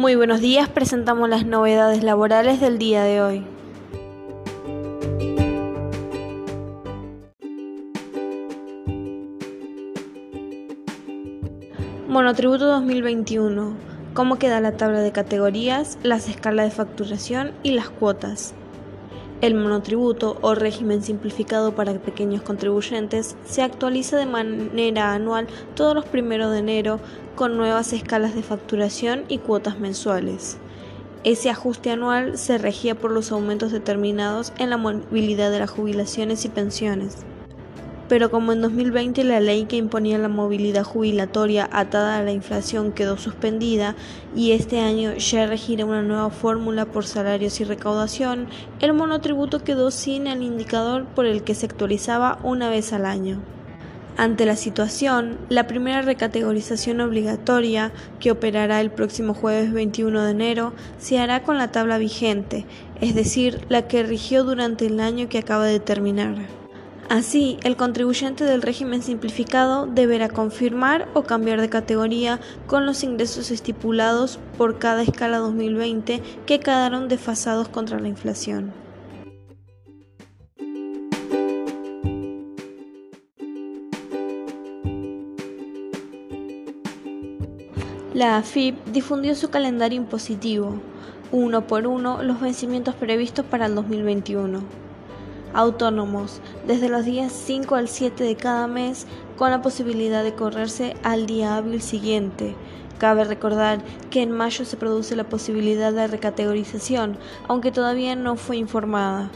Muy 0.00 0.14
buenos 0.14 0.40
días, 0.40 0.66
presentamos 0.70 1.28
las 1.28 1.44
novedades 1.44 2.02
laborales 2.02 2.58
del 2.58 2.78
día 2.78 3.02
de 3.02 3.20
hoy. 3.20 3.44
Monotributo 12.08 12.64
2021. 12.64 13.74
¿Cómo 14.14 14.38
queda 14.38 14.62
la 14.62 14.78
tabla 14.78 15.00
de 15.00 15.12
categorías, 15.12 15.98
las 16.02 16.30
escalas 16.30 16.70
de 16.70 16.70
facturación 16.70 17.52
y 17.62 17.72
las 17.72 17.90
cuotas? 17.90 18.54
El 19.42 19.54
monotributo 19.54 20.38
o 20.42 20.54
régimen 20.54 21.02
simplificado 21.02 21.74
para 21.74 21.92
pequeños 21.94 22.40
contribuyentes 22.42 23.36
se 23.44 23.62
actualiza 23.62 24.18
de 24.18 24.26
manera 24.26 25.14
anual 25.14 25.46
todos 25.74 25.94
los 25.94 26.04
primeros 26.04 26.52
de 26.52 26.58
enero 26.58 27.00
con 27.40 27.56
nuevas 27.56 27.94
escalas 27.94 28.34
de 28.34 28.42
facturación 28.42 29.24
y 29.28 29.38
cuotas 29.38 29.80
mensuales. 29.80 30.58
Ese 31.24 31.48
ajuste 31.48 31.90
anual 31.90 32.36
se 32.36 32.58
regía 32.58 32.94
por 32.94 33.12
los 33.12 33.32
aumentos 33.32 33.72
determinados 33.72 34.52
en 34.58 34.68
la 34.68 34.76
movilidad 34.76 35.50
de 35.50 35.60
las 35.60 35.70
jubilaciones 35.70 36.44
y 36.44 36.50
pensiones 36.50 37.24
pero 38.10 38.28
como 38.28 38.50
en 38.50 38.60
2020 38.60 39.22
la 39.22 39.38
ley 39.38 39.66
que 39.66 39.76
imponía 39.76 40.18
la 40.18 40.28
movilidad 40.28 40.82
jubilatoria 40.82 41.68
atada 41.70 42.18
a 42.18 42.22
la 42.24 42.32
inflación 42.32 42.90
quedó 42.90 43.16
suspendida 43.16 43.94
y 44.34 44.50
este 44.50 44.80
año 44.80 45.14
ya 45.14 45.46
regirá 45.46 45.84
una 45.84 46.02
nueva 46.02 46.30
fórmula 46.30 46.86
por 46.86 47.06
salarios 47.06 47.60
y 47.60 47.64
recaudación, 47.64 48.48
el 48.80 48.94
monotributo 48.94 49.62
quedó 49.62 49.92
sin 49.92 50.26
el 50.26 50.42
indicador 50.42 51.06
por 51.14 51.24
el 51.24 51.44
que 51.44 51.54
se 51.54 51.66
actualizaba 51.66 52.40
una 52.42 52.68
vez 52.68 52.92
al 52.92 53.06
año. 53.06 53.40
Ante 54.16 54.44
la 54.44 54.56
situación, 54.56 55.38
la 55.48 55.66
primera 55.66 56.02
recategorización 56.02 57.00
obligatoria, 57.00 57.92
que 58.18 58.30
operará 58.30 58.80
el 58.80 58.90
próximo 58.90 59.34
jueves 59.34 59.72
21 59.72 60.22
de 60.22 60.30
enero, 60.30 60.72
se 60.98 61.18
hará 61.18 61.42
con 61.42 61.56
la 61.56 61.72
tabla 61.72 61.96
vigente, 61.98 62.66
es 63.00 63.14
decir, 63.14 63.64
la 63.68 63.88
que 63.88 64.02
rigió 64.02 64.44
durante 64.44 64.86
el 64.86 65.00
año 65.00 65.28
que 65.28 65.38
acaba 65.38 65.64
de 65.64 65.80
terminar. 65.80 66.34
Así, 67.08 67.58
el 67.64 67.76
contribuyente 67.76 68.44
del 68.44 68.62
régimen 68.62 69.02
simplificado 69.02 69.86
deberá 69.86 70.28
confirmar 70.28 71.08
o 71.12 71.24
cambiar 71.24 71.60
de 71.60 71.68
categoría 71.68 72.38
con 72.68 72.86
los 72.86 73.02
ingresos 73.02 73.50
estipulados 73.50 74.38
por 74.56 74.78
cada 74.78 75.02
escala 75.02 75.38
2020 75.38 76.22
que 76.46 76.60
quedaron 76.60 77.08
desfasados 77.08 77.68
contra 77.68 77.98
la 77.98 78.06
inflación. 78.06 78.72
La 88.20 88.36
AFIP 88.36 88.84
difundió 88.84 89.34
su 89.34 89.48
calendario 89.48 89.96
impositivo, 89.96 90.74
uno 91.32 91.66
por 91.66 91.86
uno 91.86 92.22
los 92.22 92.38
vencimientos 92.38 92.94
previstos 92.94 93.46
para 93.46 93.64
el 93.64 93.74
2021 93.74 94.60
autónomos 95.54 96.42
desde 96.66 96.90
los 96.90 97.06
días 97.06 97.32
5 97.32 97.76
al 97.76 97.88
7 97.88 98.22
de 98.22 98.36
cada 98.36 98.66
mes 98.66 99.06
con 99.38 99.50
la 99.50 99.62
posibilidad 99.62 100.22
de 100.22 100.34
correrse 100.34 100.96
al 101.02 101.24
día 101.24 101.56
hábil 101.56 101.80
siguiente. 101.80 102.54
Cabe 102.98 103.24
recordar 103.24 103.80
que 104.10 104.20
en 104.20 104.32
mayo 104.32 104.66
se 104.66 104.76
produce 104.76 105.16
la 105.16 105.24
posibilidad 105.24 105.90
de 105.90 106.06
recategorización, 106.06 107.16
aunque 107.48 107.72
todavía 107.72 108.16
no 108.16 108.36
fue 108.36 108.58
informada. 108.58 109.30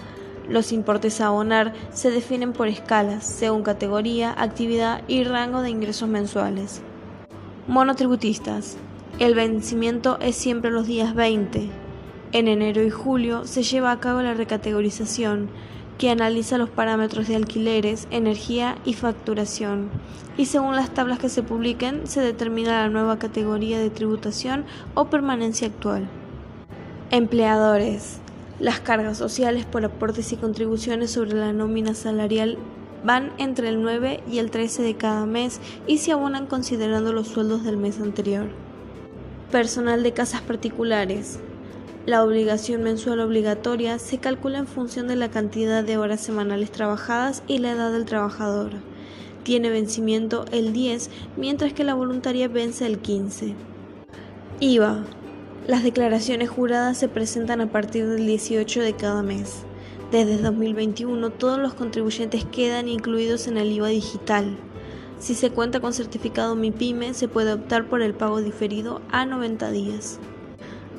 Los 0.46 0.72
importes 0.72 1.22
a 1.22 1.28
abonar 1.28 1.72
se 1.90 2.10
definen 2.10 2.52
por 2.52 2.68
escalas, 2.68 3.24
según 3.24 3.62
categoría, 3.62 4.34
actividad 4.36 5.00
y 5.08 5.24
rango 5.24 5.62
de 5.62 5.70
ingresos 5.70 6.06
mensuales. 6.06 6.82
Monotributistas. 7.66 8.76
El 9.18 9.34
vencimiento 9.34 10.18
es 10.20 10.36
siempre 10.36 10.70
los 10.70 10.86
días 10.86 11.14
20. 11.14 11.70
En 12.32 12.46
enero 12.46 12.82
y 12.82 12.90
julio 12.90 13.46
se 13.46 13.62
lleva 13.62 13.90
a 13.90 14.00
cabo 14.00 14.20
la 14.20 14.34
recategorización 14.34 15.48
que 15.96 16.10
analiza 16.10 16.58
los 16.58 16.68
parámetros 16.68 17.26
de 17.26 17.36
alquileres, 17.36 18.06
energía 18.10 18.76
y 18.84 18.92
facturación, 18.92 19.88
y 20.36 20.44
según 20.44 20.76
las 20.76 20.92
tablas 20.92 21.18
que 21.18 21.30
se 21.30 21.42
publiquen 21.42 22.06
se 22.06 22.20
determina 22.20 22.82
la 22.82 22.90
nueva 22.90 23.18
categoría 23.18 23.78
de 23.78 23.88
tributación 23.88 24.66
o 24.92 25.06
permanencia 25.06 25.68
actual. 25.68 26.06
Empleadores. 27.10 28.18
Las 28.60 28.80
cargas 28.80 29.16
sociales 29.16 29.64
por 29.64 29.86
aportes 29.86 30.30
y 30.32 30.36
contribuciones 30.36 31.12
sobre 31.12 31.32
la 31.32 31.54
nómina 31.54 31.94
salarial 31.94 32.58
van 33.04 33.32
entre 33.38 33.68
el 33.68 33.82
9 33.82 34.22
y 34.30 34.38
el 34.38 34.50
13 34.50 34.82
de 34.82 34.96
cada 34.96 35.26
mes 35.26 35.60
y 35.86 35.98
se 35.98 36.12
abonan 36.12 36.46
considerando 36.46 37.12
los 37.12 37.28
sueldos 37.28 37.62
del 37.62 37.76
mes 37.76 38.00
anterior. 38.00 38.46
Personal 39.52 40.02
de 40.02 40.12
casas 40.12 40.40
particulares. 40.42 41.38
La 42.06 42.24
obligación 42.24 42.82
mensual 42.82 43.20
obligatoria 43.20 43.98
se 43.98 44.18
calcula 44.18 44.58
en 44.58 44.66
función 44.66 45.06
de 45.06 45.16
la 45.16 45.30
cantidad 45.30 45.84
de 45.84 45.96
horas 45.96 46.20
semanales 46.20 46.70
trabajadas 46.70 47.42
y 47.46 47.58
la 47.58 47.72
edad 47.72 47.92
del 47.92 48.04
trabajador. 48.04 48.72
Tiene 49.42 49.70
vencimiento 49.70 50.44
el 50.52 50.72
10, 50.72 51.10
mientras 51.36 51.72
que 51.72 51.84
la 51.84 51.94
voluntaria 51.94 52.48
vence 52.48 52.86
el 52.86 52.98
15. 52.98 53.54
IVA. 54.60 55.04
Las 55.66 55.82
declaraciones 55.82 56.50
juradas 56.50 56.98
se 56.98 57.08
presentan 57.08 57.62
a 57.62 57.70
partir 57.70 58.06
del 58.06 58.26
18 58.26 58.82
de 58.82 58.92
cada 58.94 59.22
mes. 59.22 59.64
Desde 60.14 60.38
2021 60.38 61.30
todos 61.30 61.58
los 61.58 61.74
contribuyentes 61.74 62.44
quedan 62.44 62.86
incluidos 62.86 63.48
en 63.48 63.56
el 63.56 63.72
IVA 63.72 63.88
digital. 63.88 64.56
Si 65.18 65.34
se 65.34 65.50
cuenta 65.50 65.80
con 65.80 65.92
certificado 65.92 66.54
MIPYME, 66.54 67.14
se 67.14 67.26
puede 67.26 67.52
optar 67.52 67.88
por 67.88 68.00
el 68.00 68.14
pago 68.14 68.40
diferido 68.40 69.02
a 69.10 69.26
90 69.26 69.72
días. 69.72 70.20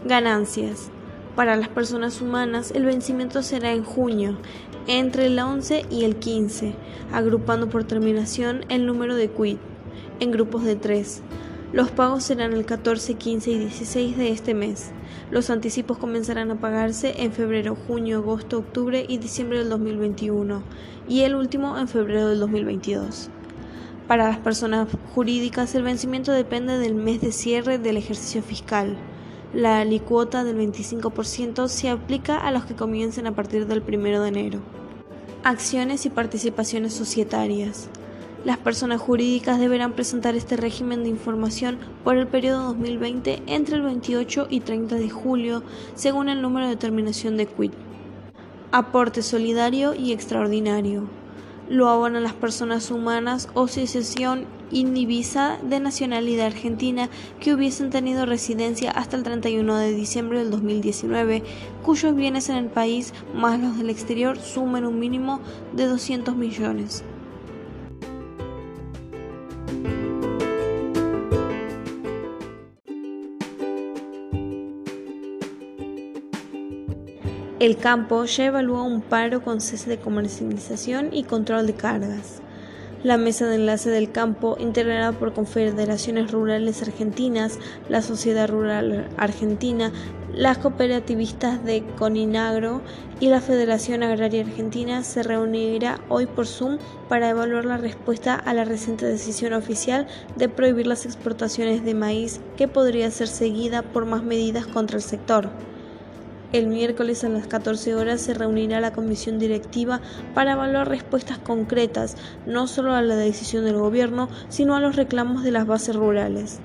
Ganancias. 0.04 0.90
Para 1.34 1.56
las 1.56 1.70
personas 1.70 2.20
humanas, 2.20 2.72
el 2.72 2.84
vencimiento 2.84 3.42
será 3.42 3.72
en 3.72 3.86
junio, 3.86 4.38
entre 4.86 5.28
el 5.28 5.40
11 5.40 5.86
y 5.90 6.04
el 6.04 6.18
15, 6.18 6.76
agrupando 7.14 7.70
por 7.70 7.86
terminación 7.86 8.66
el 8.68 8.86
número 8.86 9.16
de 9.16 9.32
quit 9.32 9.60
en 10.20 10.32
grupos 10.32 10.66
de 10.66 10.76
tres. 10.76 11.22
Los 11.76 11.92
pagos 11.92 12.24
serán 12.24 12.54
el 12.54 12.66
14, 12.66 13.16
15 13.16 13.52
y 13.52 13.60
16 13.60 14.16
de 14.16 14.32
este 14.32 14.54
mes. 14.54 14.92
Los 15.30 15.50
anticipos 15.50 15.98
comenzarán 15.98 16.50
a 16.50 16.56
pagarse 16.62 17.22
en 17.22 17.34
febrero, 17.34 17.76
junio, 17.76 18.20
agosto, 18.20 18.60
octubre 18.60 19.06
y 19.06 19.18
diciembre 19.18 19.60
del 19.60 19.68
2021 19.68 20.64
y 21.10 21.24
el 21.24 21.36
último 21.36 21.78
en 21.78 21.90
febrero 21.90 22.30
del 22.30 22.40
2022. 22.40 23.30
Para 24.08 24.30
las 24.30 24.38
personas 24.38 24.88
jurídicas 25.14 25.76
el 25.76 25.84
vencimiento 25.84 26.32
depende 26.32 26.78
del 26.78 26.96
mes 26.96 27.20
de 27.20 27.34
cierre 27.34 27.78
del 27.78 27.98
ejercicio 27.98 28.42
fiscal. 28.42 28.96
La 29.54 29.82
alicuota 29.82 30.46
del 30.46 30.58
25% 30.58 31.68
se 31.68 31.90
aplica 31.90 32.38
a 32.38 32.52
los 32.52 32.64
que 32.64 32.76
comiencen 32.76 33.28
a 33.28 33.36
partir 33.36 33.68
del 33.68 33.84
1 33.86 34.22
de 34.22 34.30
enero. 34.30 34.60
Acciones 35.44 36.06
y 36.06 36.10
participaciones 36.10 36.94
societarias. 36.94 37.90
Las 38.46 38.60
personas 38.60 39.02
jurídicas 39.02 39.60
deberán 39.60 39.94
presentar 39.94 40.36
este 40.36 40.56
régimen 40.56 41.02
de 41.02 41.10
información 41.10 41.80
por 42.04 42.16
el 42.16 42.28
periodo 42.28 42.68
2020 42.68 43.42
entre 43.48 43.76
el 43.76 43.82
28 43.82 44.46
y 44.52 44.60
30 44.60 44.98
de 44.98 45.10
julio, 45.10 45.64
según 45.96 46.30
el 46.30 46.44
número 46.44 46.68
de 46.68 46.76
terminación 46.76 47.38
de 47.38 47.48
quit. 47.48 47.74
Aporte 48.72 49.24
solidario 49.24 49.96
y 49.96 50.12
extraordinario 50.12 51.10
lo 51.70 51.90
abonan 51.90 52.22
las 52.22 52.34
personas 52.34 52.92
humanas 52.92 53.50
o 53.56 53.68
sucesión 53.68 54.46
indivisa 54.70 55.58
de 55.64 55.80
nacionalidad 55.80 56.46
argentina 56.46 57.10
que 57.40 57.52
hubiesen 57.52 57.90
tenido 57.90 58.28
residencia 58.28 58.92
hasta 58.92 59.18
el 59.18 59.24
31 59.24 59.76
de 59.78 59.92
diciembre 59.92 60.38
del 60.38 60.52
2019, 60.52 61.42
cuyos 61.82 62.16
bienes 62.16 62.50
en 62.50 62.58
el 62.58 62.68
país 62.68 63.12
más 63.34 63.60
los 63.60 63.76
del 63.80 63.90
exterior 63.90 64.38
sumen 64.38 64.86
un 64.86 65.00
mínimo 65.00 65.40
de 65.74 65.88
200 65.88 66.36
millones. 66.36 67.04
El 77.66 77.78
campo 77.78 78.26
ya 78.26 78.46
evaluó 78.46 78.84
un 78.84 79.02
paro 79.02 79.42
con 79.42 79.60
cese 79.60 79.90
de 79.90 79.98
comercialización 79.98 81.10
y 81.12 81.24
control 81.24 81.66
de 81.66 81.74
cargas. 81.74 82.44
La 83.02 83.18
mesa 83.18 83.48
de 83.48 83.56
enlace 83.56 83.90
del 83.90 84.12
campo, 84.12 84.56
integrada 84.60 85.14
por 85.14 85.34
confederaciones 85.34 86.32
rurales 86.32 86.84
argentinas, 86.84 87.58
la 87.90 88.04
Sociedad 88.04 88.48
Rural 88.48 89.10
Argentina, 89.18 89.92
las 90.32 90.60
cooperativistas 90.60 91.66
de 91.66 91.84
Coninagro 91.98 92.84
y 93.20 93.30
la 93.30 93.42
Federación 93.42 94.04
Agraria 94.04 94.44
Argentina, 94.44 95.04
se 95.04 95.24
reunirá 95.24 96.02
hoy 96.08 96.28
por 96.28 96.46
Zoom 96.46 96.78
para 97.10 97.30
evaluar 97.30 97.66
la 97.66 97.78
respuesta 97.78 98.36
a 98.36 98.54
la 98.54 98.66
reciente 98.66 99.08
decisión 99.08 99.54
oficial 99.54 100.06
de 100.36 100.50
prohibir 100.50 100.86
las 100.86 101.08
exportaciones 101.08 101.84
de 101.84 101.96
maíz, 101.96 102.42
que 102.58 102.68
podría 102.68 103.10
ser 103.10 103.28
seguida 103.28 103.82
por 103.82 104.06
más 104.06 104.22
medidas 104.22 104.68
contra 104.68 104.98
el 104.98 105.04
sector. 105.04 105.50
El 106.54 106.68
miércoles 106.68 107.24
a 107.24 107.30
las 107.30 107.48
14 107.48 107.96
horas 107.96 108.22
se 108.22 108.34
reunirá 108.34 108.80
la 108.80 108.94
comisión 108.94 109.40
directiva 109.40 110.02
para 110.34 110.54
evaluar 110.54 110.88
respuestas 110.88 111.40
concretas, 111.40 112.16
no 112.46 112.68
solo 112.68 112.94
a 112.94 113.02
la 113.02 113.16
decisión 113.16 113.66
del 113.66 113.78
gobierno, 113.78 114.30
sino 114.50 114.76
a 114.76 114.80
los 114.80 114.96
reclamos 114.96 115.44
de 115.44 115.52
las 115.52 115.66
bases 115.66 115.96
rurales. 115.96 116.60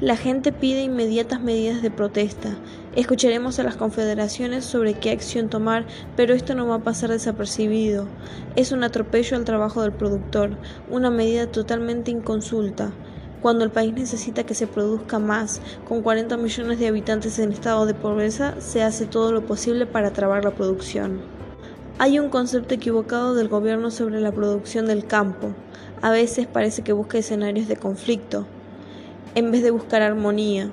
La 0.00 0.16
gente 0.16 0.50
pide 0.50 0.82
inmediatas 0.82 1.40
medidas 1.40 1.80
de 1.80 1.90
protesta. 1.90 2.56
Escucharemos 2.96 3.58
a 3.58 3.62
las 3.62 3.76
confederaciones 3.76 4.64
sobre 4.64 4.94
qué 4.94 5.10
acción 5.10 5.48
tomar, 5.48 5.86
pero 6.16 6.34
esto 6.34 6.56
no 6.56 6.66
va 6.66 6.74
a 6.74 6.82
pasar 6.82 7.10
desapercibido. 7.10 8.08
Es 8.56 8.72
un 8.72 8.82
atropello 8.82 9.36
al 9.36 9.44
trabajo 9.44 9.82
del 9.82 9.92
productor, 9.92 10.58
una 10.90 11.10
medida 11.10 11.46
totalmente 11.46 12.10
inconsulta. 12.10 12.92
Cuando 13.44 13.62
el 13.62 13.70
país 13.70 13.92
necesita 13.92 14.44
que 14.44 14.54
se 14.54 14.66
produzca 14.66 15.18
más, 15.18 15.60
con 15.86 16.00
40 16.00 16.38
millones 16.38 16.78
de 16.78 16.88
habitantes 16.88 17.38
en 17.38 17.52
estado 17.52 17.84
de 17.84 17.92
pobreza, 17.92 18.54
se 18.58 18.82
hace 18.82 19.04
todo 19.04 19.32
lo 19.32 19.44
posible 19.44 19.84
para 19.84 20.14
trabar 20.14 20.42
la 20.44 20.52
producción. 20.52 21.20
Hay 21.98 22.18
un 22.18 22.30
concepto 22.30 22.72
equivocado 22.72 23.34
del 23.34 23.48
gobierno 23.48 23.90
sobre 23.90 24.18
la 24.22 24.32
producción 24.32 24.86
del 24.86 25.04
campo. 25.04 25.52
A 26.00 26.10
veces 26.10 26.46
parece 26.46 26.80
que 26.80 26.94
busca 26.94 27.18
escenarios 27.18 27.68
de 27.68 27.76
conflicto, 27.76 28.46
en 29.34 29.50
vez 29.50 29.62
de 29.62 29.72
buscar 29.72 30.00
armonía. 30.00 30.70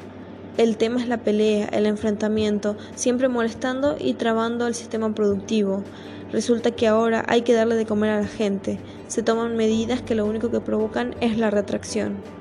El 0.57 0.77
tema 0.77 1.01
es 1.01 1.09
la 1.09 1.17
pelea, 1.17 1.65
el 1.73 1.85
enfrentamiento, 1.85 2.77
siempre 2.95 3.27
molestando 3.27 3.97
y 3.99 4.13
trabando 4.13 4.63
al 4.63 4.75
sistema 4.75 5.13
productivo. 5.13 5.83
Resulta 6.31 6.71
que 6.71 6.87
ahora 6.87 7.25
hay 7.27 7.41
que 7.41 7.51
darle 7.51 7.75
de 7.75 7.85
comer 7.85 8.11
a 8.11 8.21
la 8.21 8.27
gente. 8.27 8.79
Se 9.09 9.23
toman 9.23 9.57
medidas 9.57 10.01
que 10.01 10.15
lo 10.15 10.25
único 10.25 10.51
que 10.51 10.61
provocan 10.61 11.15
es 11.19 11.37
la 11.37 11.51
retracción. 11.51 12.40